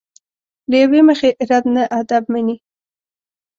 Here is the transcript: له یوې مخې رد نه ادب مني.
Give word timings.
له 0.69 0.75
یوې 0.83 1.01
مخې 1.09 1.29
رد 1.49 1.65
نه 1.75 1.83
ادب 1.99 2.23
مني. 2.33 2.55